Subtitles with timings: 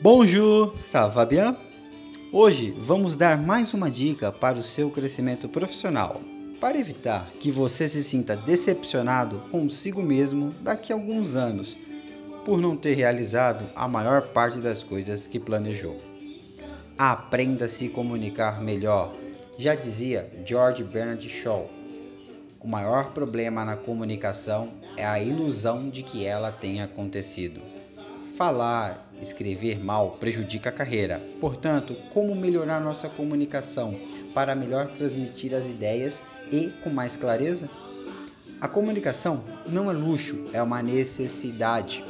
[0.00, 1.56] Bonjour, ça va bien?
[2.32, 6.20] Hoje vamos dar mais uma dica para o seu crescimento profissional,
[6.60, 11.76] para evitar que você se sinta decepcionado consigo mesmo daqui a alguns anos,
[12.44, 16.00] por não ter realizado a maior parte das coisas que planejou.
[16.96, 19.12] Aprenda a se comunicar melhor,
[19.58, 21.70] já dizia George Bernard Shaw.
[22.60, 27.60] O maior problema na comunicação é a ilusão de que ela tenha acontecido.
[28.36, 31.20] Falar, escrever mal prejudica a carreira.
[31.40, 33.98] Portanto, como melhorar nossa comunicação
[34.32, 37.68] para melhor transmitir as ideias e com mais clareza?
[38.60, 42.04] A comunicação não é luxo, é uma necessidade.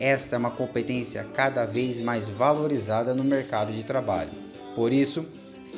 [0.00, 4.30] Esta é uma competência cada vez mais valorizada no mercado de trabalho.
[4.74, 5.26] Por isso,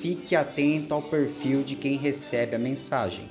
[0.01, 3.31] fique atento ao perfil de quem recebe a mensagem.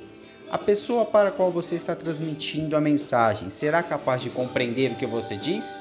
[0.49, 4.95] A pessoa para a qual você está transmitindo a mensagem será capaz de compreender o
[4.95, 5.79] que você diz?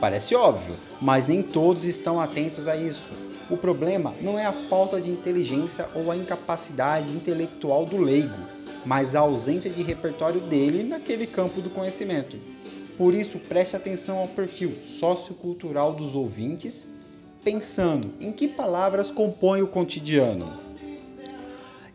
[0.00, 3.10] Parece óbvio, mas nem todos estão atentos a isso.
[3.50, 8.48] O problema não é a falta de inteligência ou a incapacidade intelectual do leigo,
[8.86, 12.36] mas a ausência de repertório dele naquele campo do conhecimento.
[12.96, 16.86] Por isso, preste atenção ao perfil sociocultural dos ouvintes,
[17.44, 20.46] pensando em que palavras compõem o cotidiano.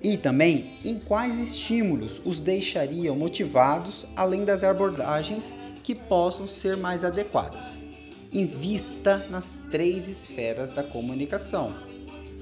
[0.01, 5.53] E também em quais estímulos os deixariam motivados, além das abordagens
[5.83, 7.77] que possam ser mais adequadas
[8.31, 11.73] invista nas três esferas da comunicação.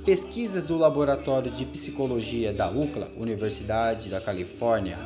[0.03, 4.99] Pesquisas do Laboratório de Psicologia da UCLA, Universidade da Califórnia,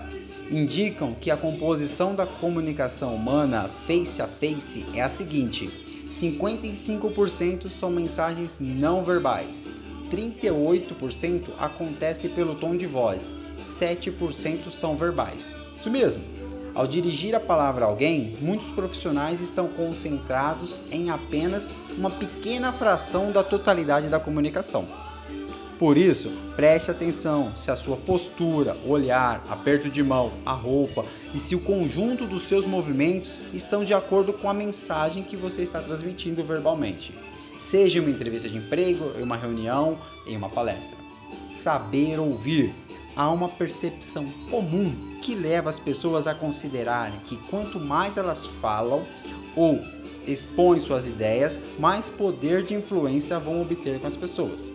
[0.52, 7.90] indicam que a composição da comunicação humana face a face é a seguinte: 55% são
[7.90, 9.68] mensagens não verbais,
[10.10, 15.52] 38% acontece pelo tom de voz, 7% são verbais.
[15.74, 16.24] Isso mesmo.
[16.74, 23.32] Ao dirigir a palavra a alguém, muitos profissionais estão concentrados em apenas uma pequena fração
[23.32, 24.86] da totalidade da comunicação.
[25.80, 31.40] Por isso, preste atenção se a sua postura, olhar, aperto de mão, a roupa e
[31.40, 35.82] se o conjunto dos seus movimentos estão de acordo com a mensagem que você está
[35.82, 37.18] transmitindo verbalmente.
[37.58, 39.98] Seja uma entrevista de emprego, em uma reunião,
[40.28, 40.98] em uma palestra.
[41.50, 42.76] Saber ouvir
[43.16, 49.06] há uma percepção comum que leva as pessoas a considerarem que quanto mais elas falam
[49.56, 49.80] ou
[50.28, 54.70] expõem suas ideias, mais poder de influência vão obter com as pessoas.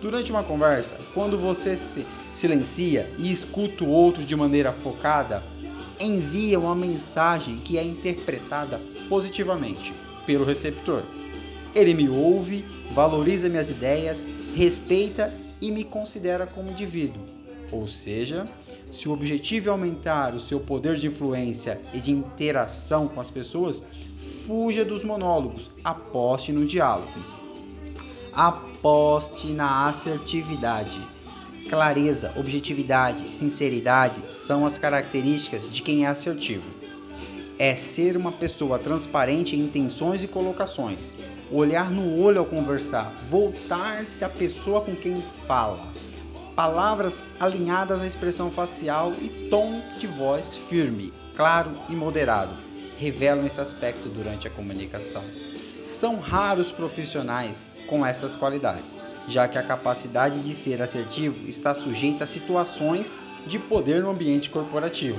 [0.00, 5.42] Durante uma conversa, quando você se silencia e escuta o outro de maneira focada,
[5.98, 9.92] envia uma mensagem que é interpretada positivamente
[10.24, 11.02] pelo receptor.
[11.74, 17.40] Ele me ouve, valoriza minhas ideias, respeita e me considera como indivíduo
[17.72, 18.48] ou seja,
[18.92, 23.30] se o objetivo é aumentar o seu poder de influência e de interação com as
[23.30, 23.82] pessoas,
[24.46, 27.39] fuja dos monólogos, aposte no diálogo.
[28.32, 31.00] Aposte na assertividade.
[31.68, 36.64] Clareza, objetividade, sinceridade são as características de quem é assertivo.
[37.58, 41.16] É ser uma pessoa transparente em intenções e colocações,
[41.50, 45.88] olhar no olho ao conversar, voltar-se à pessoa com quem fala
[46.56, 52.70] palavras alinhadas à expressão facial e tom de voz firme, claro e moderado
[53.00, 55.24] revelam esse aspecto durante a comunicação.
[55.90, 62.24] São raros profissionais com essas qualidades, já que a capacidade de ser assertivo está sujeita
[62.24, 63.14] a situações
[63.46, 65.18] de poder no ambiente corporativo.